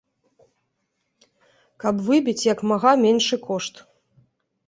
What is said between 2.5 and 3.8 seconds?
як мага меншы кошт.